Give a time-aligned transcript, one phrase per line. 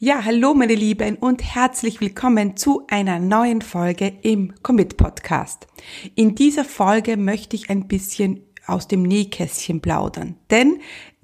[0.00, 5.66] Ja, hallo meine Lieben und herzlich willkommen zu einer neuen Folge im Commit Podcast.
[6.14, 10.78] In dieser Folge möchte ich ein bisschen aus dem Nähkästchen plaudern, denn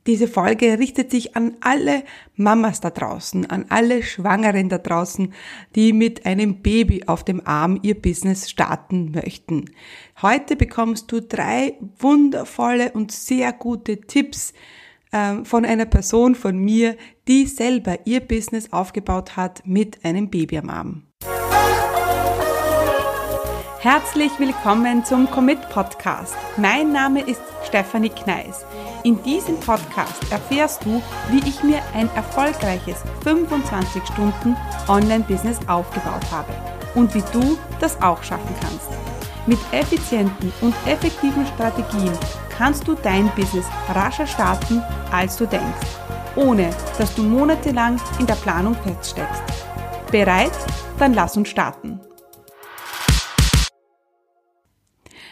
[0.08, 2.02] diese Folge richtet sich an alle
[2.34, 5.33] Mamas da draußen, an alle Schwangeren da draußen,
[5.77, 9.71] die mit einem Baby auf dem Arm ihr Business starten möchten.
[10.21, 14.53] Heute bekommst du drei wundervolle und sehr gute Tipps,
[15.44, 16.96] von einer Person von mir,
[17.28, 21.02] die selber ihr Business aufgebaut hat mit einem Baby am Arm.
[23.78, 26.34] Herzlich willkommen zum Commit Podcast.
[26.56, 28.64] Mein Name ist Stefanie Kneis.
[29.04, 34.56] In diesem Podcast erfährst du, wie ich mir ein erfolgreiches 25 Stunden
[34.88, 36.52] Online-Business aufgebaut habe
[36.95, 38.88] und wie du das auch schaffen kannst.
[39.46, 42.12] Mit effizienten und effektiven Strategien
[42.56, 45.86] kannst du dein Business rascher starten, als du denkst,
[46.36, 49.42] ohne dass du monatelang in der Planung feststeckst.
[50.10, 50.52] Bereit?
[50.98, 52.00] Dann lass uns starten.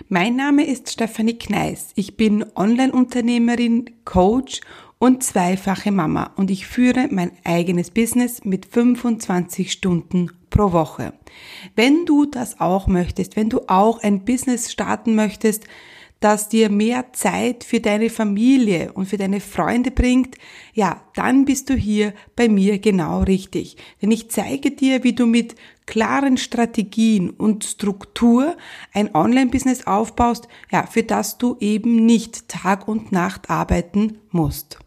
[0.08, 1.92] Mein Name ist Stefanie Kneis.
[1.94, 4.60] Ich bin Online-Unternehmerin, Coach
[4.98, 11.12] und zweifache Mama und ich führe mein eigenes Business mit 25 Stunden pro Woche.
[11.77, 15.64] Wenn du das auch möchtest, wenn du auch ein Business starten möchtest,
[16.23, 20.37] das dir mehr Zeit für deine Familie und für deine Freunde bringt,
[20.73, 23.77] ja, dann bist du hier bei mir genau richtig.
[24.01, 25.55] Denn ich zeige dir, wie du mit
[25.87, 28.56] klaren Strategien und Struktur
[28.95, 34.78] ein Online-Business aufbaust, ja, für das du eben nicht Tag und Nacht arbeiten musst.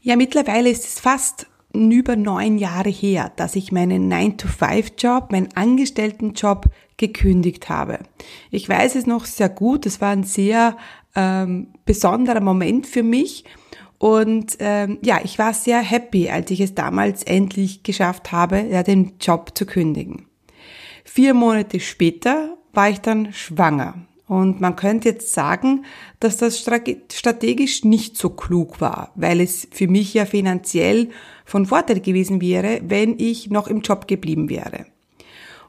[0.00, 6.66] Ja, mittlerweile ist es fast über neun Jahre her, dass ich meinen 9-to-5-Job, meinen Angestelltenjob
[6.98, 8.00] gekündigt habe.
[8.50, 10.76] Ich weiß es noch sehr gut, es war ein sehr
[11.16, 13.44] ähm, besonderer Moment für mich.
[13.98, 18.82] Und ähm, ja, ich war sehr happy, als ich es damals endlich geschafft habe, ja,
[18.82, 20.26] den Job zu kündigen.
[21.04, 23.94] Vier Monate später war ich dann schwanger.
[24.28, 25.86] Und man könnte jetzt sagen,
[26.20, 31.08] dass das strategisch nicht so klug war, weil es für mich ja finanziell
[31.46, 34.84] von Vorteil gewesen wäre, wenn ich noch im Job geblieben wäre.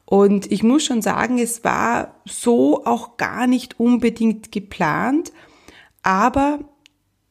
[0.09, 5.31] Und ich muss schon sagen, es war so auch gar nicht unbedingt geplant,
[6.01, 6.61] aber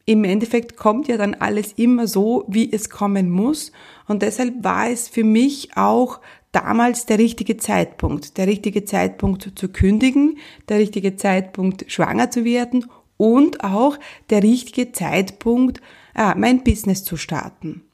[0.04, 3.72] im Endeffekt kommt ja dann alles immer so, wie es kommen muss.
[4.06, 6.20] Und deshalb war es für mich auch
[6.52, 8.38] damals der richtige Zeitpunkt.
[8.38, 13.98] Der richtige Zeitpunkt zu kündigen, der richtige Zeitpunkt schwanger zu werden und auch
[14.30, 15.80] der richtige Zeitpunkt,
[16.14, 17.87] äh, mein Business zu starten.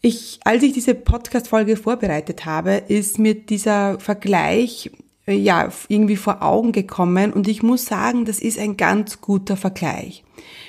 [0.00, 4.90] Ich, als ich diese Podcast-Folge vorbereitet habe, ist mir dieser Vergleich
[5.26, 9.56] äh, ja irgendwie vor Augen gekommen und ich muss sagen, das ist ein ganz guter
[9.56, 10.24] Vergleich.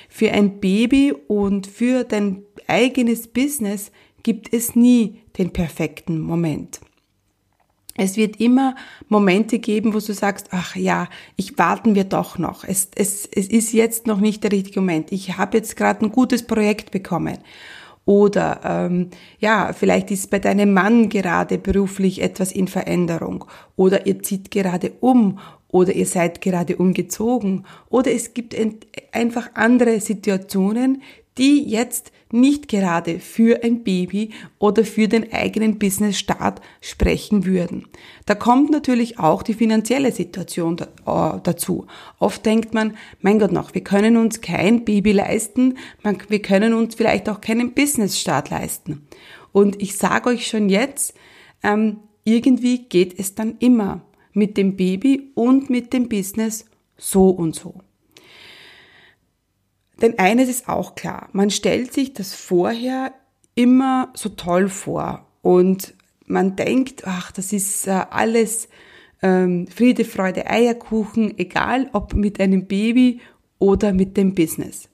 [0.08, 3.92] Für ein Baby und für dein eigenes Business
[4.24, 6.80] gibt es nie den perfekten Moment.
[7.96, 8.74] Es wird immer
[9.08, 12.64] Momente geben, wo du sagst, ach ja, ich warten wir doch noch.
[12.64, 15.12] Es, es, es ist jetzt noch nicht der richtige Moment.
[15.12, 17.38] Ich habe jetzt gerade ein gutes Projekt bekommen.
[18.10, 23.44] Oder ähm, ja, vielleicht ist bei deinem Mann gerade beruflich etwas in Veränderung.
[23.76, 25.38] Oder ihr zieht gerade um.
[25.68, 27.66] Oder ihr seid gerade umgezogen.
[27.88, 28.56] Oder es gibt
[29.12, 31.02] einfach andere Situationen,
[31.38, 37.86] die jetzt nicht gerade für ein Baby oder für den eigenen Business-Start sprechen würden.
[38.26, 41.86] Da kommt natürlich auch die finanzielle Situation äh, dazu.
[42.18, 45.76] Oft denkt man, mein Gott noch, wir können uns kein Baby leisten,
[46.28, 49.06] wir können uns vielleicht auch keinen Business-Start leisten.
[49.52, 51.14] Und ich sage euch schon jetzt,
[51.62, 54.02] ähm, irgendwie geht es dann immer
[54.32, 56.66] mit dem Baby und mit dem Business
[56.96, 57.74] so und so.
[60.00, 63.12] Denn eines ist auch klar, man stellt sich das vorher
[63.54, 65.94] immer so toll vor und
[66.26, 68.68] man denkt, ach, das ist äh, alles
[69.22, 73.20] ähm, Friede, Freude, Eierkuchen, egal ob mit einem Baby
[73.58, 74.88] oder mit dem Business.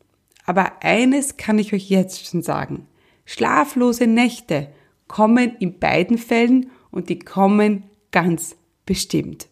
[0.44, 2.86] Aber eines kann ich euch jetzt schon sagen.
[3.24, 4.68] Schlaflose Nächte
[5.08, 9.48] kommen in beiden Fällen und die kommen ganz bestimmt.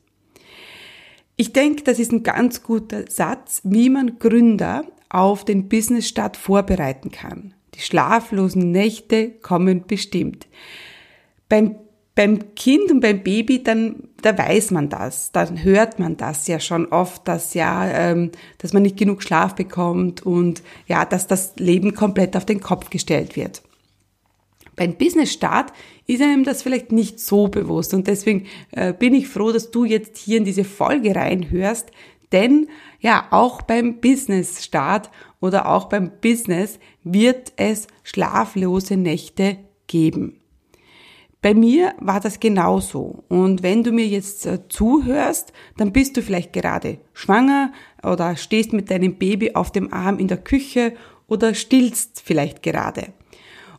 [1.37, 4.85] Ich denke, das ist ein ganz guter Satz, wie man Gründer
[5.15, 7.55] auf den Business-Start vorbereiten kann.
[7.75, 10.47] Die schlaflosen Nächte kommen bestimmt.
[11.49, 11.77] Beim,
[12.15, 16.61] beim Kind und beim Baby, dann, da weiß man das, dann hört man das ja
[16.61, 21.55] schon oft, dass ja, ähm, dass man nicht genug Schlaf bekommt und ja, dass das
[21.57, 23.63] Leben komplett auf den Kopf gestellt wird.
[24.77, 25.73] Beim Business-Start
[26.07, 29.85] ist einem das vielleicht nicht so bewusst und deswegen äh, bin ich froh, dass du
[29.85, 31.91] jetzt hier in diese Folge reinhörst,
[32.33, 32.69] Denn
[33.01, 35.11] ja, auch beim Business-Start
[35.41, 40.41] oder auch beim Business wird es schlaflose Nächte geben.
[41.45, 43.23] Bei mir war das genauso.
[43.29, 47.71] Und wenn du mir jetzt äh, zuhörst, dann bist du vielleicht gerade schwanger
[48.03, 50.95] oder stehst mit deinem Baby auf dem Arm in der Küche
[51.27, 53.09] oder stillst vielleicht gerade.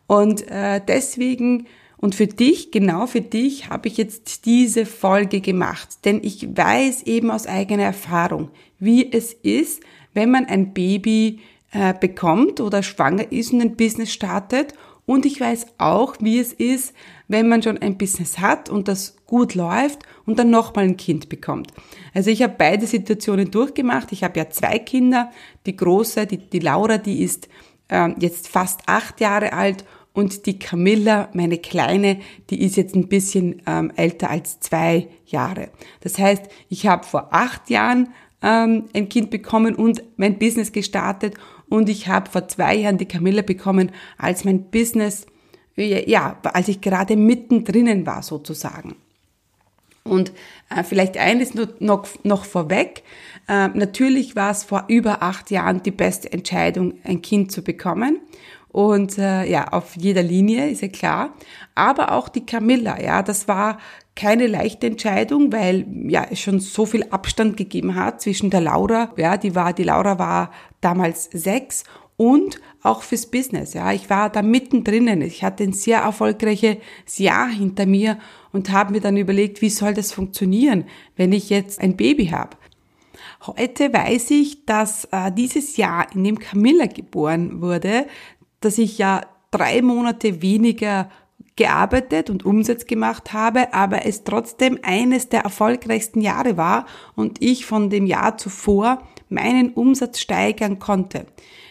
[0.05, 1.65] Und äh, deswegen
[2.05, 5.89] und für dich, genau für dich, habe ich jetzt diese Folge gemacht.
[6.05, 9.81] Denn ich weiß eben aus eigener Erfahrung, wie es ist,
[10.13, 11.39] wenn man ein Baby
[11.71, 14.75] äh, bekommt oder schwanger ist und ein Business startet
[15.07, 16.93] und ich weiß auch, wie es ist,
[17.27, 21.27] wenn man schon ein Business hat und das gut läuft und dann nochmal ein Kind
[21.27, 21.71] bekommt.
[22.13, 24.11] Also ich habe beide Situationen durchgemacht.
[24.11, 25.31] Ich habe ja zwei Kinder.
[25.65, 27.49] Die große, die, die Laura, die ist
[27.87, 29.85] äh, jetzt fast acht Jahre alt
[30.15, 32.19] und die Camilla, meine Kleine,
[32.49, 35.69] die ist jetzt ein bisschen ähm, älter als zwei Jahre.
[35.99, 41.35] Das heißt, ich habe vor acht Jahren ähm, ein Kind bekommen und mein Business gestartet
[41.67, 45.25] und ich habe vor zwei Jahren die Camilla bekommen, als mein Business,
[45.75, 48.95] ja, als ich gerade mittendrin war sozusagen.
[50.03, 50.31] Und
[50.69, 53.03] äh, vielleicht eines noch, noch vorweg.
[53.49, 58.19] Äh, natürlich war es vor über acht Jahren die beste Entscheidung, ein Kind zu bekommen.
[58.75, 61.33] Und äh, ja, auf jeder Linie ist ja klar.
[61.75, 63.77] Aber auch die Camilla, ja, das war
[64.17, 69.13] keine leichte Entscheidung, weil ja es schon so viel Abstand gegeben hat zwischen der Laura,
[69.15, 70.51] ja, die war, die Laura war
[70.81, 71.85] damals sechs
[72.17, 73.93] und auch fürs Business, ja.
[73.93, 75.21] Ich war da mittendrin.
[75.21, 76.77] Ich hatte ein sehr erfolgreiches
[77.17, 78.19] Jahr hinter mir
[78.51, 80.83] und habe mir dann überlegt, wie soll das funktionieren,
[81.15, 82.57] wenn ich jetzt ein Baby habe.
[83.47, 88.07] Heute weiß ich, dass äh, dieses Jahr, in dem Camilla geboren wurde,
[88.65, 89.21] dass ich ja
[89.51, 91.09] drei Monate weniger
[91.55, 96.85] gearbeitet und Umsatz gemacht habe, aber es trotzdem eines der erfolgreichsten Jahre war
[97.15, 101.25] und ich von dem Jahr zuvor meinen Umsatz steigern konnte.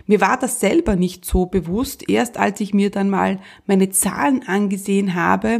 [0.06, 2.08] Mir war das selber nicht so bewusst.
[2.08, 5.58] Erst als ich mir dann mal meine Zahlen angesehen habe,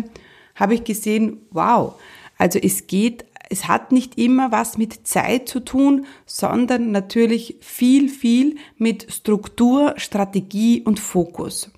[0.55, 1.95] habe ich gesehen, wow,
[2.39, 8.08] also es geht, es hat nicht immer was mit Zeit zu tun, sondern natürlich viel,
[8.08, 11.70] viel mit Struktur, Strategie und Fokus.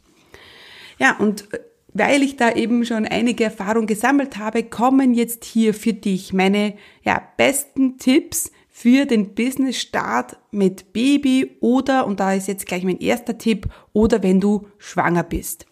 [0.98, 1.48] Ja, und
[1.92, 6.74] weil ich da eben schon einige Erfahrungen gesammelt habe, kommen jetzt hier für dich meine
[7.02, 12.98] ja, besten Tipps für den Business-Start mit Baby oder, und da ist jetzt gleich mein
[12.98, 15.64] erster Tipp, oder wenn du schwanger bist.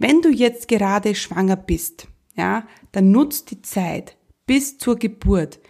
[0.00, 4.17] Wenn du jetzt gerade schwanger bist, ja, dann nutzt die Zeit
[4.48, 5.60] bis zur Geburt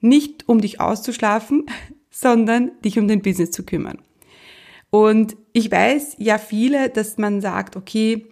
[0.00, 1.66] nicht um dich auszuschlafen,
[2.10, 3.98] sondern dich um dein Business zu kümmern.
[4.90, 8.26] Und ich weiß ja viele, dass man sagt, okay,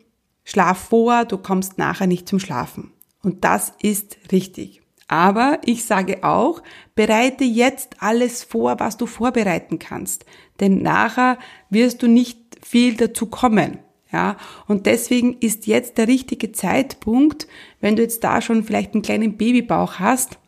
[0.45, 2.93] Schlaf vor, du kommst nachher nicht zum Schlafen.
[3.23, 4.81] Und das ist richtig.
[5.09, 6.63] Aber ich sage auch,
[6.95, 10.25] bereite jetzt alles vor, was du vorbereiten kannst.
[10.61, 11.39] Denn nachher
[11.69, 13.79] wirst du nicht viel dazu kommen.
[14.13, 14.37] Ja,
[14.69, 17.49] und deswegen ist jetzt der richtige Zeitpunkt,
[17.81, 20.39] wenn du jetzt da schon vielleicht einen kleinen Babybauch hast,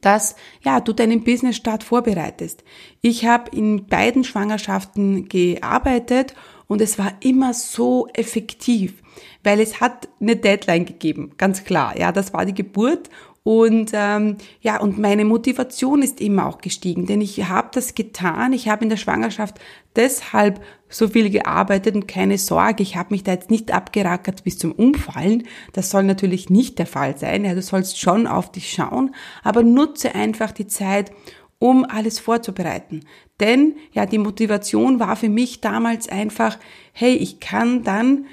[0.00, 2.62] dass ja, du deinen Business-Start vorbereitest.
[3.00, 6.34] Ich habe in beiden Schwangerschaften gearbeitet
[6.66, 9.02] und es war immer so effektiv,
[9.42, 11.98] weil es hat eine Deadline gegeben, ganz klar.
[11.98, 13.10] Ja, das war die Geburt
[13.46, 18.54] und ähm, ja, und meine Motivation ist immer auch gestiegen, denn ich habe das getan.
[18.54, 19.60] Ich habe in der Schwangerschaft
[19.96, 24.56] deshalb so viel gearbeitet und keine Sorge, ich habe mich da jetzt nicht abgerackert bis
[24.56, 25.42] zum Umfallen.
[25.74, 27.44] Das soll natürlich nicht der Fall sein.
[27.44, 31.12] Ja, du sollst schon auf dich schauen, aber nutze einfach die Zeit,
[31.58, 33.00] um alles vorzubereiten.
[33.40, 36.58] Denn ja, die Motivation war für mich damals einfach,
[36.92, 38.24] hey, ich kann dann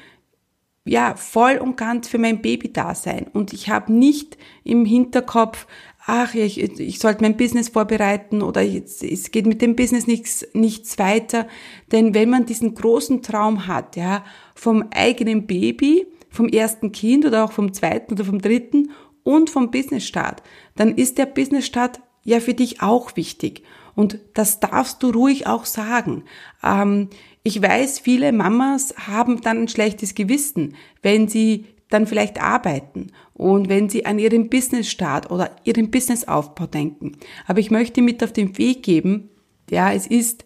[0.83, 5.67] ja voll und ganz für mein Baby da sein und ich habe nicht im Hinterkopf,
[6.05, 10.45] ach, ich, ich sollte mein Business vorbereiten oder jetzt, es geht mit dem Business nichts,
[10.53, 11.47] nichts weiter.
[11.91, 14.23] Denn wenn man diesen großen Traum hat, ja,
[14.55, 18.91] vom eigenen Baby, vom ersten Kind oder auch vom zweiten oder vom dritten
[19.23, 20.41] und vom Businessstart,
[20.75, 23.63] dann ist der Businessstart ja für dich auch wichtig.
[23.93, 26.23] Und das darfst du ruhig auch sagen.
[26.63, 27.09] Ähm,
[27.43, 33.67] ich weiß, viele Mamas haben dann ein schlechtes Gewissen, wenn sie dann vielleicht arbeiten und
[33.69, 37.17] wenn sie an ihren Businessstart oder ihren Businessaufbau denken.
[37.47, 39.29] Aber ich möchte mit auf den Weg geben,
[39.69, 40.45] ja, es ist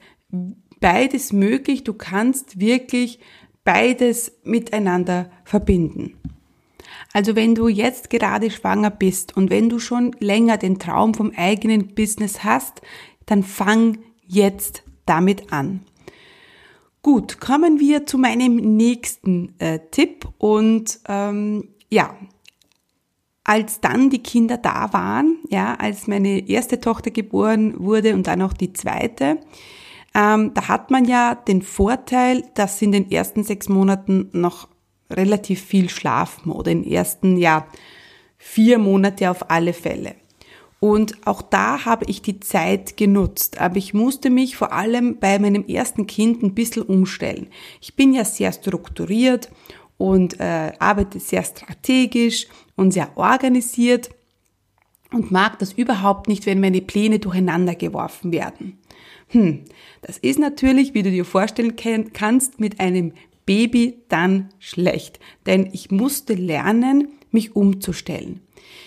[0.79, 1.83] beides möglich.
[1.83, 3.19] Du kannst wirklich
[3.63, 6.17] beides miteinander verbinden.
[7.13, 11.31] Also wenn du jetzt gerade schwanger bist und wenn du schon länger den Traum vom
[11.35, 12.81] eigenen Business hast,
[13.25, 15.81] dann fang jetzt damit an.
[17.05, 20.27] Gut, kommen wir zu meinem nächsten äh, Tipp.
[20.39, 22.15] Und ähm, ja,
[23.43, 28.41] als dann die Kinder da waren, ja, als meine erste Tochter geboren wurde und dann
[28.41, 29.37] auch die zweite,
[30.15, 34.67] ähm, da hat man ja den Vorteil, dass in den ersten sechs Monaten noch
[35.11, 37.67] relativ viel schlafen oder in den ersten, ja,
[38.39, 40.15] vier Monate auf alle Fälle.
[40.79, 43.59] Und auch da habe ich die Zeit genutzt.
[43.59, 47.47] Aber ich musste mich vor allem bei meinem ersten Kind ein bisschen umstellen.
[47.81, 49.49] Ich bin ja sehr strukturiert
[49.97, 54.09] und äh, arbeite sehr strategisch und sehr organisiert
[55.11, 58.79] und mag das überhaupt nicht, wenn meine Pläne durcheinander geworfen werden.
[59.29, 59.61] Hm,
[60.01, 63.13] das ist natürlich, wie du dir vorstellen kannst, mit einem
[63.45, 68.41] Baby dann schlecht, denn ich musste lernen, mich umzustellen.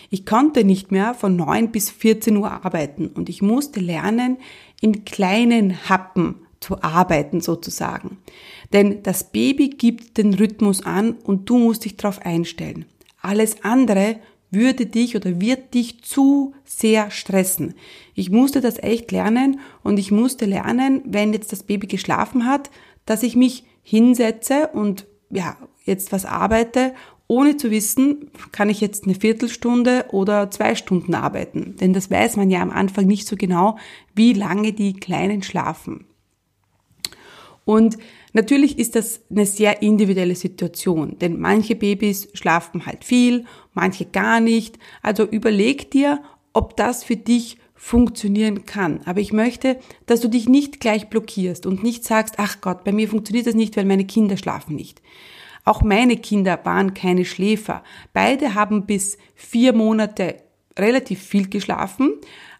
[0.09, 4.37] Ich konnte nicht mehr von 9 bis 14 Uhr arbeiten und ich musste lernen,
[4.81, 8.17] in kleinen Happen zu arbeiten sozusagen.
[8.73, 12.85] Denn das Baby gibt den Rhythmus an und du musst dich darauf einstellen.
[13.21, 14.17] Alles andere
[14.51, 17.75] würde dich oder wird dich zu sehr stressen.
[18.15, 22.71] Ich musste das echt lernen und ich musste lernen, wenn jetzt das Baby geschlafen hat,
[23.05, 26.93] dass ich mich hinsetze und ja, jetzt was arbeite,
[27.29, 31.75] ohne zu wissen, kann ich jetzt eine Viertelstunde oder zwei Stunden arbeiten.
[31.79, 33.77] Denn das weiß man ja am Anfang nicht so genau,
[34.15, 36.05] wie lange die Kleinen schlafen.
[37.65, 37.99] Und
[38.33, 43.45] natürlich ist das eine sehr individuelle Situation, denn manche Babys schlafen halt viel,
[43.75, 44.79] manche gar nicht.
[45.03, 49.01] Also überleg dir, ob das für dich funktionieren kann.
[49.05, 52.91] Aber ich möchte, dass du dich nicht gleich blockierst und nicht sagst, ach Gott, bei
[52.91, 54.99] mir funktioniert das nicht, weil meine Kinder schlafen nicht.
[55.69, 57.83] Auch meine Kinder waren keine Schläfer.
[58.11, 60.37] Beide haben bis vier Monate
[60.75, 62.13] relativ viel geschlafen,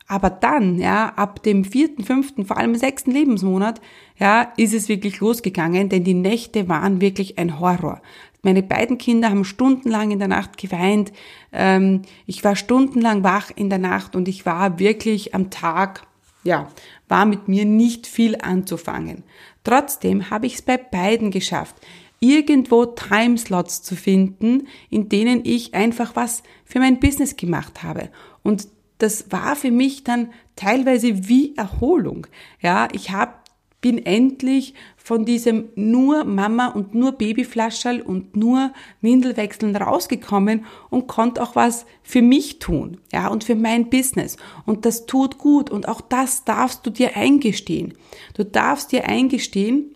[0.06, 3.82] aber dann, ja, ab dem vierten, fünften, vor allem sechsten Lebensmonat,
[4.20, 8.00] ja, ist es wirklich losgegangen, denn die Nächte waren wirklich ein Horror.
[8.44, 11.12] Meine beiden Kinder haben stundenlang in der Nacht geweint.
[11.52, 16.06] Ähm, ich war stundenlang wach in der Nacht und ich war wirklich am Tag,
[16.44, 16.68] ja,
[17.08, 19.24] war mit mir nicht viel anzufangen.
[19.64, 21.76] Trotzdem habe ich es bei beiden geschafft,
[22.20, 28.10] irgendwo Timeslots zu finden, in denen ich einfach was für mein Business gemacht habe.
[28.44, 28.68] Und
[29.00, 32.28] das war für mich dann teilweise wie Erholung.
[32.62, 33.46] Ja, ich hab,
[33.82, 41.42] bin endlich von diesem nur Mama und nur Babyflascherl und nur Windelwechseln rausgekommen und konnte
[41.42, 44.36] auch was für mich tun, ja, und für mein Business.
[44.66, 47.94] Und das tut gut und auch das darfst du dir eingestehen.
[48.34, 49.96] Du darfst dir eingestehen,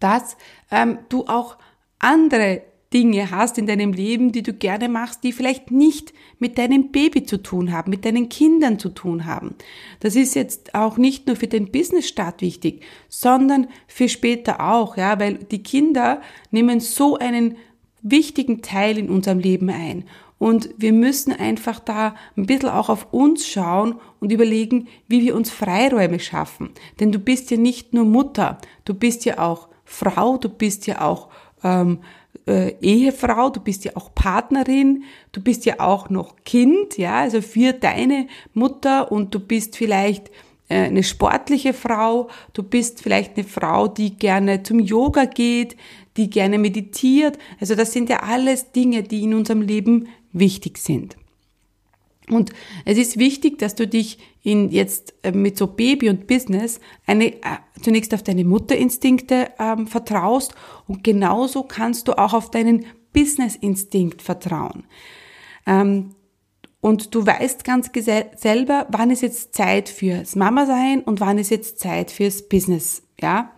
[0.00, 0.36] dass
[0.70, 1.56] ähm, du auch
[1.98, 2.62] andere
[2.92, 7.24] Dinge hast in deinem Leben, die du gerne machst, die vielleicht nicht mit deinem Baby
[7.24, 9.56] zu tun haben, mit deinen Kindern zu tun haben.
[10.00, 15.18] Das ist jetzt auch nicht nur für den Businessstart wichtig, sondern für später auch, ja,
[15.18, 17.56] weil die Kinder nehmen so einen
[18.02, 20.04] wichtigen Teil in unserem Leben ein.
[20.38, 25.34] Und wir müssen einfach da ein bisschen auch auf uns schauen und überlegen, wie wir
[25.34, 26.70] uns Freiräume schaffen.
[27.00, 31.00] Denn du bist ja nicht nur Mutter, du bist ja auch Frau, du bist ja
[31.00, 31.28] auch
[31.64, 32.00] ähm,
[32.46, 37.40] äh, Ehefrau, du bist ja auch Partnerin, du bist ja auch noch Kind, ja, also
[37.40, 40.28] für deine Mutter und du bist vielleicht
[40.68, 45.76] äh, eine sportliche Frau, du bist vielleicht eine Frau, die gerne zum Yoga geht,
[46.16, 47.38] die gerne meditiert.
[47.60, 51.16] Also das sind ja alles Dinge, die in unserem Leben wichtig sind.
[52.30, 52.50] Und
[52.84, 57.34] es ist wichtig, dass du dich in jetzt äh, mit so Baby und Business eine,
[57.34, 60.54] äh, zunächst auf deine Mutterinstinkte ähm, vertraust
[60.86, 64.84] und genauso kannst du auch auf deinen Business-Instinkt vertrauen.
[65.66, 66.14] Ähm,
[66.80, 67.90] und du weißt ganz
[68.36, 73.02] selber, wann ist jetzt Zeit fürs Mama sein und wann ist jetzt Zeit fürs Business,
[73.20, 73.52] ja.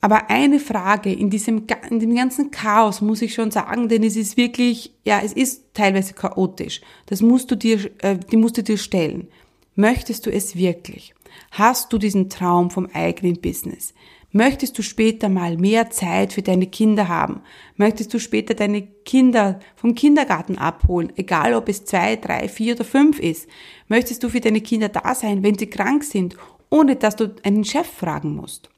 [0.00, 4.16] Aber eine Frage in diesem, in dem ganzen Chaos muss ich schon sagen, denn es
[4.16, 6.80] ist wirklich, ja, es ist teilweise chaotisch.
[7.06, 9.28] Das musst du dir, äh, die musst du dir stellen.
[9.74, 11.14] Möchtest du es wirklich?
[11.50, 13.92] Hast du diesen Traum vom eigenen Business?
[14.30, 17.40] Möchtest du später mal mehr Zeit für deine Kinder haben?
[17.76, 22.84] Möchtest du später deine Kinder vom Kindergarten abholen, egal ob es zwei, drei, vier oder
[22.84, 23.48] fünf ist?
[23.88, 26.36] Möchtest du für deine Kinder da sein, wenn sie krank sind,
[26.70, 28.68] ohne dass du einen Chef fragen musst?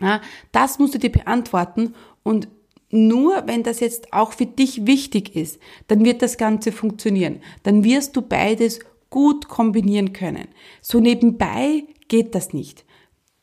[0.00, 0.20] Ja,
[0.52, 2.48] das musst du dir beantworten und
[2.90, 7.40] nur wenn das jetzt auch für dich wichtig ist, dann wird das Ganze funktionieren.
[7.62, 10.48] Dann wirst du beides gut kombinieren können.
[10.80, 12.84] So nebenbei geht das nicht.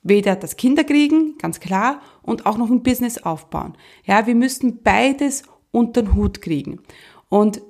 [0.01, 3.77] Weder das Kinderkriegen, ganz klar, und auch noch ein Business aufbauen.
[4.05, 6.81] Ja, wir müssen beides unter den Hut kriegen.
[7.29, 7.62] Und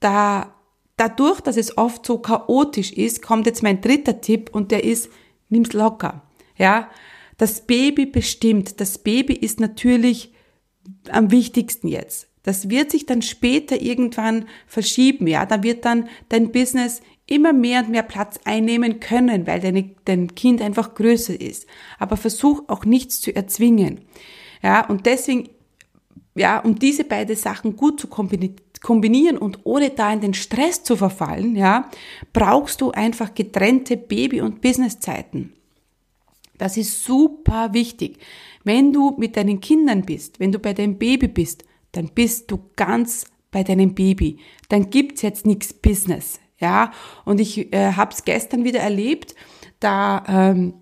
[0.00, 0.54] da,
[0.96, 5.10] dadurch, dass es oft so chaotisch ist, kommt jetzt mein dritter Tipp und der ist,
[5.48, 6.22] nimm's locker.
[6.56, 6.88] Ja,
[7.38, 8.80] das Baby bestimmt.
[8.80, 10.32] Das Baby ist natürlich
[11.10, 12.28] am wichtigsten jetzt.
[12.42, 15.46] Das wird sich dann später irgendwann verschieben, ja.
[15.46, 20.34] Da wird dann dein Business immer mehr und mehr Platz einnehmen können, weil deine, dein
[20.34, 21.66] Kind einfach größer ist.
[21.98, 24.00] Aber versuch auch nichts zu erzwingen.
[24.62, 25.50] Ja, und deswegen,
[26.34, 30.96] ja, um diese beiden Sachen gut zu kombinieren und ohne da in den Stress zu
[30.96, 31.90] verfallen, ja,
[32.32, 35.52] brauchst du einfach getrennte Baby- und Businesszeiten.
[36.62, 38.18] Das ist super wichtig.
[38.62, 42.60] Wenn du mit deinen Kindern bist, wenn du bei deinem Baby bist, dann bist du
[42.76, 44.38] ganz bei deinem Baby.
[44.68, 46.38] Dann gibt's jetzt nichts Business.
[46.60, 46.92] Ja,
[47.24, 49.34] und ich äh, habe es gestern wieder erlebt,
[49.80, 50.74] da ähm,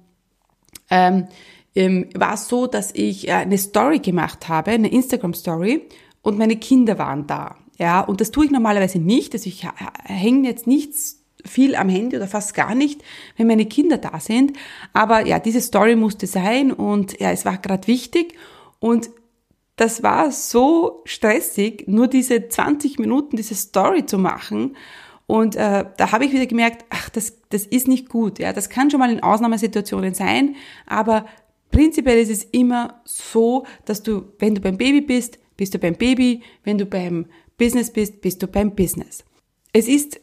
[0.90, 1.28] ähm,
[1.74, 5.88] ähm, war es so, dass ich äh, eine Story gemacht habe, eine Instagram-Story,
[6.20, 7.56] und meine Kinder waren da.
[7.78, 9.32] Ja, und das tue ich normalerweise nicht.
[9.32, 9.66] Also ich
[10.04, 11.19] hänge jetzt nichts
[11.50, 13.02] viel am Handy oder fast gar nicht,
[13.36, 14.52] wenn meine Kinder da sind.
[14.92, 18.34] Aber ja, diese Story musste sein und ja, es war gerade wichtig.
[18.78, 19.10] Und
[19.76, 24.76] das war so stressig, nur diese 20 Minuten diese Story zu machen.
[25.26, 28.38] Und äh, da habe ich wieder gemerkt, ach, das, das ist nicht gut.
[28.38, 31.24] Ja, das kann schon mal in Ausnahmesituationen sein, aber
[31.70, 35.94] prinzipiell ist es immer so, dass du, wenn du beim Baby bist, bist du beim
[35.94, 37.26] Baby, wenn du beim
[37.56, 39.24] Business bist, bist du beim Business.
[39.72, 40.20] Es ist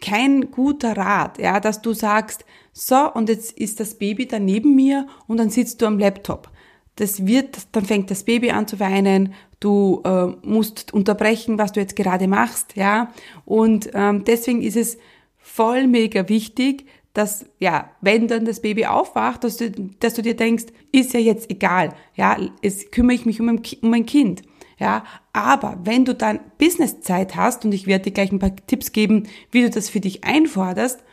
[0.00, 4.74] kein guter Rat, ja, dass du sagst, so, und jetzt ist das Baby da neben
[4.74, 6.50] mir und dann sitzt du am Laptop.
[6.96, 11.80] Das wird, dann fängt das Baby an zu weinen, du äh, musst unterbrechen, was du
[11.80, 13.12] jetzt gerade machst, ja.
[13.44, 14.98] Und ähm, deswegen ist es
[15.38, 20.36] voll mega wichtig, dass, ja, wenn dann das Baby aufwacht, dass du, dass du dir
[20.36, 24.42] denkst, ist ja jetzt egal, ja, es kümmere ich mich um um mein Kind,
[24.80, 25.04] ja.
[25.32, 29.28] Aber wenn du dann Businesszeit hast, und ich werde dir gleich ein paar Tipps geben,
[29.52, 31.04] wie du das für dich einforderst,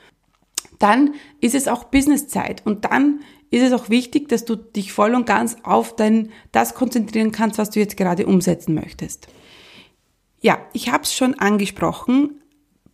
[0.80, 5.16] dann ist es auch Businesszeit und dann ist es auch wichtig, dass du dich voll
[5.16, 9.28] und ganz auf dein, das konzentrieren kannst, was du jetzt gerade umsetzen möchtest.
[10.42, 12.42] Ja, ich habe es schon angesprochen,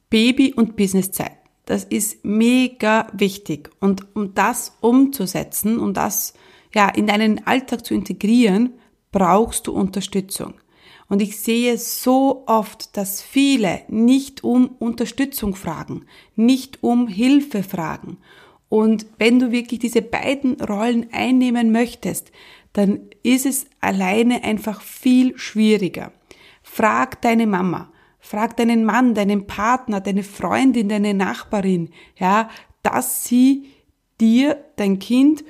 [0.10, 1.38] Baby- und Businesszeit.
[1.66, 3.70] Das ist mega wichtig.
[3.80, 6.34] Und um das umzusetzen und das
[6.74, 8.74] ja, in deinen Alltag zu integrieren,
[9.12, 10.56] brauchst du Unterstützung.
[11.14, 18.18] Und ich sehe so oft, dass viele nicht um Unterstützung fragen, nicht um Hilfe fragen.
[18.68, 22.32] Und wenn du wirklich diese beiden Rollen einnehmen möchtest,
[22.74, 26.12] dann ist es alleine einfach viel schwieriger.
[26.64, 32.50] Frag deine Mama, frag deinen Mann, deinen Partner, deine Freundin, deine Nachbarin, ja,
[32.82, 33.66] dass sie
[34.20, 35.44] dir dein Kind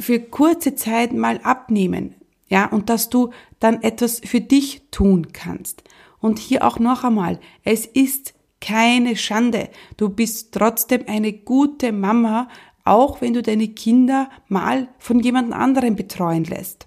[0.00, 2.16] für kurze Zeit mal abnehmen,
[2.48, 5.82] ja, und dass du dann etwas für dich tun kannst.
[6.20, 9.68] Und hier auch noch einmal, es ist keine Schande.
[9.96, 12.48] Du bist trotzdem eine gute Mama,
[12.84, 16.86] auch wenn du deine Kinder mal von jemand anderem betreuen lässt.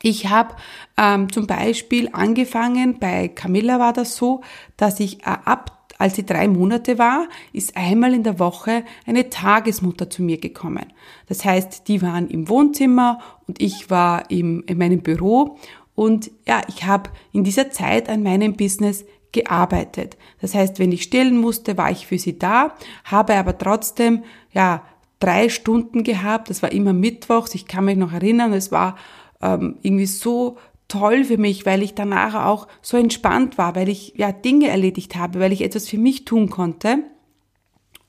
[0.00, 0.54] Ich habe
[0.96, 4.42] ähm, zum Beispiel angefangen, bei Camilla war das so,
[4.76, 9.28] dass ich äh, ab als sie drei Monate war, ist einmal in der Woche eine
[9.28, 10.86] Tagesmutter zu mir gekommen.
[11.26, 15.58] Das heißt, die waren im Wohnzimmer und ich war im, in meinem Büro
[15.94, 20.16] und ja, ich habe in dieser Zeit an meinem Business gearbeitet.
[20.40, 24.84] Das heißt, wenn ich stillen musste, war ich für sie da, habe aber trotzdem, ja,
[25.20, 26.50] drei Stunden gehabt.
[26.50, 27.54] Das war immer mittwochs.
[27.54, 28.96] Ich kann mich noch erinnern, es war
[29.40, 30.56] ähm, irgendwie so
[30.88, 35.16] toll für mich, weil ich danach auch so entspannt war, weil ich ja Dinge erledigt
[35.16, 37.04] habe, weil ich etwas für mich tun konnte.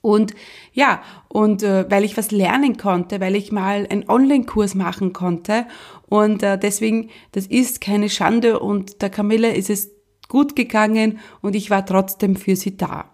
[0.02, 0.34] Und
[0.72, 5.65] ja, und äh, weil ich was lernen konnte, weil ich mal einen Online-Kurs machen konnte.
[6.08, 9.92] Und äh, deswegen, das ist keine Schande und der Camille ist es
[10.30, 13.10] gut gegangen und ich war trotzdem für sie da.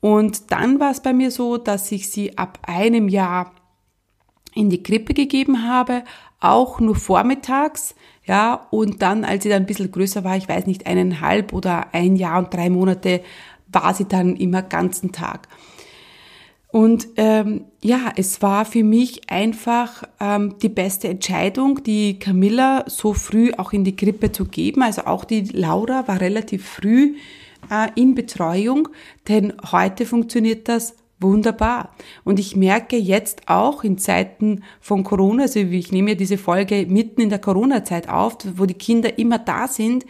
[0.00, 3.52] Und dann war es bei mir so, dass ich sie ab einem Jahr
[4.54, 6.04] in die Krippe gegeben habe,
[6.40, 7.94] auch nur vormittags,
[8.30, 11.92] ja, und dann, als sie dann ein bisschen größer war, ich weiß nicht, eineinhalb oder
[11.92, 13.22] ein Jahr und drei Monate,
[13.72, 15.48] war sie dann immer ganzen Tag.
[16.68, 23.14] Und ähm, ja, es war für mich einfach ähm, die beste Entscheidung, die Camilla so
[23.14, 24.82] früh auch in die Krippe zu geben.
[24.82, 27.16] Also auch die Laura war relativ früh
[27.68, 28.90] äh, in Betreuung,
[29.26, 31.94] denn heute funktioniert das wunderbar.
[32.24, 36.86] Und ich merke jetzt auch in Zeiten von Corona, also ich nehme ja diese Folge
[36.88, 40.06] mitten in der Corona-Zeit auf, wo die Kinder immer da sind,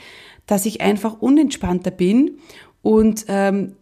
[0.46, 2.38] dass ich einfach unentspannter bin
[2.82, 3.76] und ähm,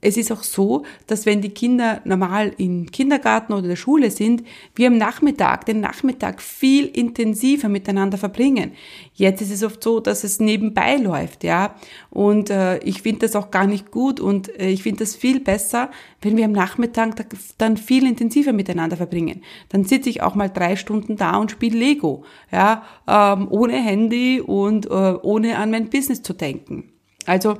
[0.00, 4.42] es ist auch so, dass wenn die Kinder normal im Kindergarten oder der Schule sind,
[4.74, 8.72] wir am Nachmittag, den Nachmittag viel intensiver miteinander verbringen.
[9.14, 11.76] Jetzt ist es oft so, dass es nebenbei läuft, ja.
[12.10, 15.40] Und äh, ich finde das auch gar nicht gut und äh, ich finde das viel
[15.40, 17.14] besser, wenn wir am Nachmittag
[17.58, 19.42] dann viel intensiver miteinander verbringen.
[19.68, 24.40] Dann sitze ich auch mal drei Stunden da und spiele Lego, ja, ähm, ohne Handy
[24.40, 26.92] und äh, ohne an mein Business zu denken.
[27.26, 27.58] Also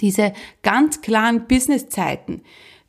[0.00, 2.42] diese ganz klaren Businesszeiten,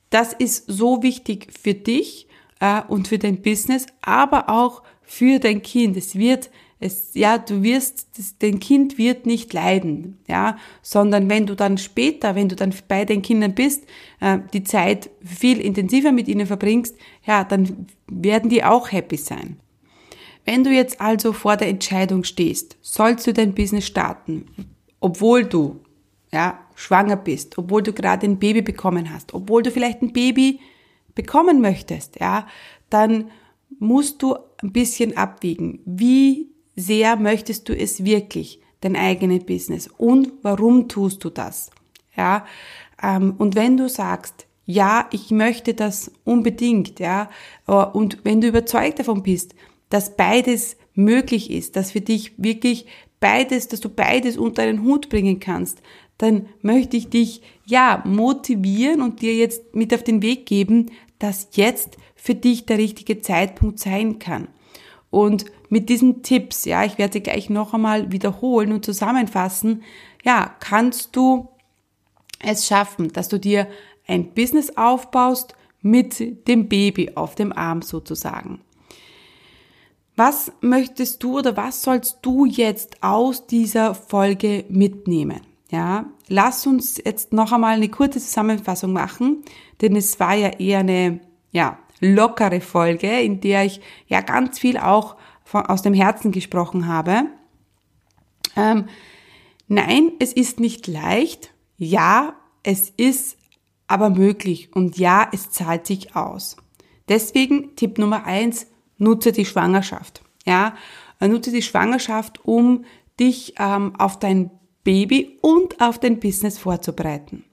[0.10, 2.28] das ist so wichtig für dich
[2.60, 5.98] äh, und für dein Business, aber auch für dein Kind.
[5.98, 6.50] Es wird
[6.84, 11.78] es, ja, du wirst, das, dein Kind wird nicht leiden, ja, sondern wenn du dann
[11.78, 13.86] später, wenn du dann bei den Kindern bist,
[14.20, 19.62] äh, die Zeit viel intensiver mit ihnen verbringst, ja, dann werden die auch happy sein.
[20.44, 24.46] Wenn du jetzt also vor der Entscheidung stehst, sollst du dein Business starten,
[25.00, 25.80] obwohl du
[26.34, 30.60] ja, schwanger bist, obwohl du gerade ein Baby bekommen hast, obwohl du vielleicht ein Baby
[31.16, 32.48] bekommen möchtest, ja,
[32.90, 33.32] dann
[33.80, 35.80] musst du ein bisschen abwiegen.
[35.86, 39.90] Wie sehr möchtest du es wirklich, dein eigenes Business?
[39.98, 41.72] Und warum tust du das?
[42.16, 42.46] Ja,
[43.02, 47.30] ähm, und wenn du sagst, ja, ich möchte das unbedingt, ja,
[47.68, 49.56] äh, und wenn du überzeugt davon bist,
[49.90, 52.86] dass beides möglich ist, dass für dich wirklich
[53.20, 55.82] beides, dass du beides unter einen Hut bringen kannst,
[56.18, 61.50] dann möchte ich dich ja motivieren und dir jetzt mit auf den Weg geben, dass
[61.54, 64.48] jetzt für dich der richtige Zeitpunkt sein kann.
[65.10, 69.84] Und mit diesen Tipps, ja, ich werde gleich noch einmal wiederholen und zusammenfassen,
[70.24, 71.50] ja, kannst du
[72.40, 73.68] es schaffen, dass du dir
[74.08, 78.62] ein Business aufbaust mit dem Baby auf dem Arm sozusagen.
[80.16, 85.42] Was möchtest du oder was sollst du jetzt aus dieser Folge mitnehmen?
[85.74, 89.44] Ja, lass uns jetzt noch einmal eine kurze Zusammenfassung machen,
[89.82, 91.20] denn es war ja eher eine,
[91.52, 96.88] ja, lockere Folge, in der ich ja ganz viel auch von, aus dem Herzen gesprochen
[96.88, 97.24] habe.
[98.56, 98.86] Ähm,
[99.68, 101.56] nein, es ist nicht leicht.
[101.78, 103.40] Ja, es ist
[103.88, 106.56] aber möglich und ja, es zahlt sich aus.
[107.10, 108.68] Deswegen Tipp Nummer eins,
[109.00, 110.22] nutze die Schwangerschaft.
[110.46, 110.76] Ja,
[111.20, 112.86] nutze die Schwangerschaft, um
[113.20, 114.52] dich ähm, auf dein
[114.84, 117.44] Baby und auf dein Business vorzubereiten.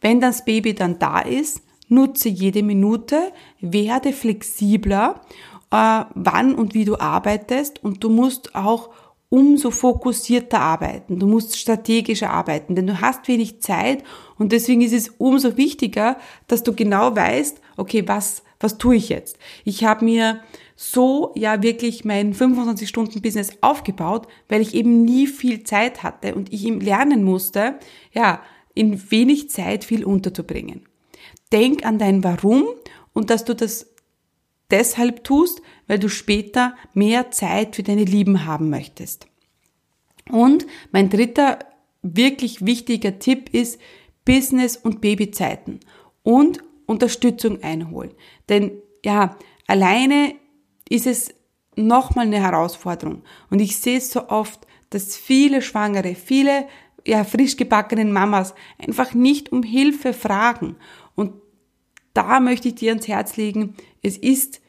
[0.00, 5.22] Wenn das Baby dann da ist, nutze jede Minute, werde flexibler,
[5.70, 8.90] äh, wann und wie du arbeitest und du musst auch
[9.30, 11.18] umso fokussierter arbeiten.
[11.18, 14.02] Du musst strategischer arbeiten, denn du hast wenig Zeit
[14.38, 19.10] und deswegen ist es umso wichtiger, dass du genau weißt, okay, was, was tue ich
[19.10, 19.38] jetzt?
[19.64, 20.40] Ich habe mir
[20.80, 26.64] so ja wirklich mein 25-Stunden-Business aufgebaut, weil ich eben nie viel Zeit hatte und ich
[26.64, 27.80] ihm lernen musste,
[28.12, 28.40] ja,
[28.74, 30.84] in wenig Zeit viel unterzubringen.
[31.50, 32.64] Denk an dein Warum
[33.12, 33.92] und dass du das
[34.70, 39.26] deshalb tust, weil du später mehr Zeit für deine Lieben haben möchtest.
[40.30, 41.58] Und mein dritter
[42.02, 43.80] wirklich wichtiger Tipp ist
[44.24, 45.80] Business und Babyzeiten
[46.22, 48.12] und Unterstützung einholen.
[48.48, 48.70] Denn
[49.04, 49.36] ja,
[49.66, 50.36] alleine
[50.88, 51.34] ist es
[51.76, 53.22] nochmal eine Herausforderung.
[53.50, 56.66] Und ich sehe es so oft, dass viele Schwangere, viele
[57.06, 60.76] ja, frisch gebackenen Mamas einfach nicht um Hilfe fragen.
[61.14, 61.32] Und
[62.14, 64.60] da möchte ich dir ans Herz legen, es ist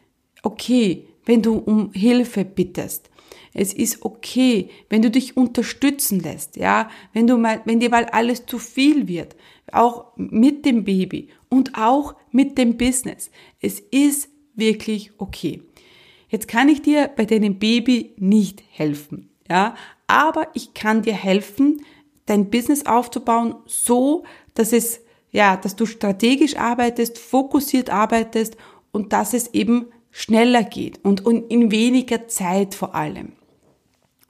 [0.44, 3.10] okay, wenn du um Hilfe bittest.
[3.54, 8.06] Es ist okay, wenn du dich unterstützen lässt, ja, wenn du mal, wenn dir mal
[8.06, 9.36] alles zu viel wird,
[9.72, 13.32] auch mit dem Baby und auch mit dem Business.
[13.60, 15.64] Es ist wirklich okay.
[16.30, 19.76] Jetzt kann ich dir bei deinem Baby nicht helfen, ja,
[20.08, 21.82] aber ich kann dir helfen,
[22.26, 28.56] dein Business aufzubauen, so, dass es, ja, dass du strategisch arbeitest, fokussiert arbeitest
[28.92, 33.34] und dass es eben schneller geht und, und in weniger Zeit vor allem.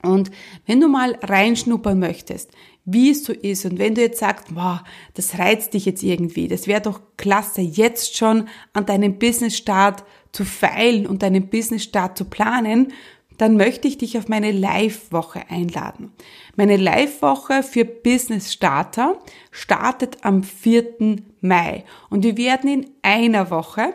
[0.02, 0.32] Und
[0.66, 2.52] wenn du mal reinschnuppern möchtest,
[2.94, 4.80] wie es so ist und wenn du jetzt sagst, wow,
[5.14, 10.46] das reizt dich jetzt irgendwie, das wäre doch klasse, jetzt schon an deinem Business-Start zu
[10.46, 12.94] feilen und deinen Business-Start zu planen,
[13.38, 16.12] dann möchte ich dich auf meine Live-Woche einladen.
[16.58, 19.18] Meine Live-Woche für Business-Starter
[19.50, 21.18] startet am 4.
[21.40, 23.94] Mai und wir werden in einer Woche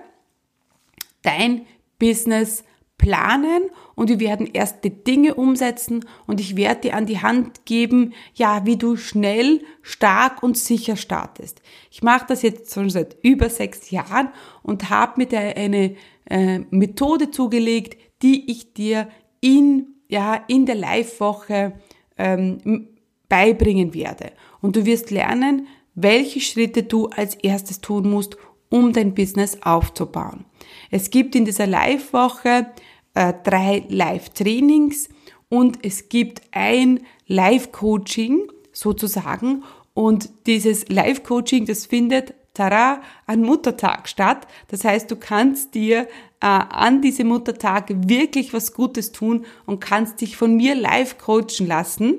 [1.23, 1.67] dein
[1.99, 2.65] Business
[2.97, 8.13] planen und wir werden erste Dinge umsetzen und ich werde dir an die Hand geben,
[8.35, 11.61] ja, wie du schnell, stark und sicher startest.
[11.91, 14.29] Ich mache das jetzt schon seit über sechs Jahren
[14.63, 19.09] und habe mir da eine äh, Methode zugelegt, die ich dir
[19.41, 21.75] in, ja, in der Live-Woche
[22.17, 22.89] ähm,
[23.29, 24.33] beibringen werde.
[24.61, 28.37] Und du wirst lernen, welche Schritte du als erstes tun musst,
[28.71, 30.45] um dein Business aufzubauen.
[30.91, 32.67] Es gibt in dieser Live-Woche
[33.15, 35.09] äh, drei Live-Trainings
[35.49, 44.47] und es gibt ein Live-Coaching sozusagen und dieses Live-Coaching, das findet Tara, an Muttertag statt.
[44.69, 46.03] Das heißt, du kannst dir
[46.41, 51.67] äh, an diesem Muttertag wirklich was Gutes tun und kannst dich von mir live coachen
[51.67, 52.19] lassen.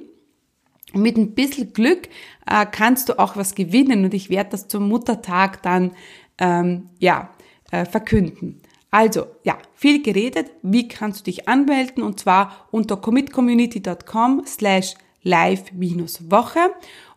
[0.93, 2.09] Und mit ein bisschen Glück
[2.45, 5.91] äh, kannst du auch was gewinnen und ich werde das zum Muttertag dann
[6.37, 7.29] ähm, ja
[7.71, 8.61] äh, verkünden.
[8.95, 10.51] Also ja, viel geredet.
[10.61, 12.01] Wie kannst du dich anmelden?
[12.01, 16.59] Und zwar unter commitcommunity.com slash live-woche.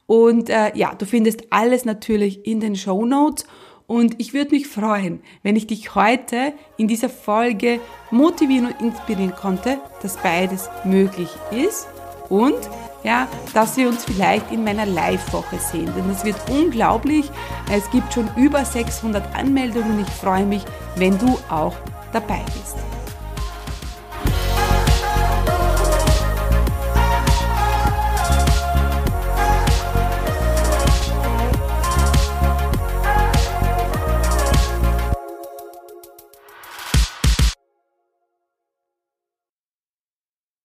[0.09, 3.47] Und äh, ja, du findest alles natürlich in den Show Notes.
[3.87, 7.79] Und ich würde mich freuen, wenn ich dich heute in dieser Folge
[8.11, 11.87] motivieren und inspirieren konnte, dass beides möglich ist
[12.29, 12.59] und
[13.05, 15.93] ja, dass wir uns vielleicht in meiner Live-Woche sehen.
[15.97, 17.31] Denn es wird unglaublich.
[17.71, 20.65] Es gibt schon über 600 Anmeldungen ich freue mich,
[20.97, 21.75] wenn du auch
[22.13, 22.77] dabei bist.